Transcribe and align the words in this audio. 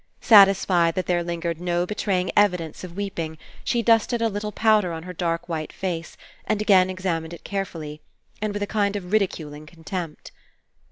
Satisfied 0.23 0.95
that 0.95 1.05
there 1.05 1.21
lingered 1.23 1.61
no 1.61 1.85
be 1.85 1.93
traying 1.93 2.31
evidence 2.35 2.83
of 2.83 2.97
weeping, 2.97 3.37
she 3.63 3.83
dusted 3.83 4.19
a 4.19 4.29
little 4.29 4.51
powder 4.51 4.93
on 4.93 5.03
her 5.03 5.13
dark 5.13 5.47
white 5.47 5.71
face 5.71 6.17
and 6.47 6.59
again 6.59 6.89
ex 6.89 7.03
amined 7.03 7.33
it 7.33 7.43
carefully, 7.43 8.01
and 8.41 8.51
with 8.51 8.63
a 8.63 8.65
kind 8.65 8.95
of 8.95 9.11
ridi 9.13 9.27
culing 9.27 9.67
contempt. 9.67 10.31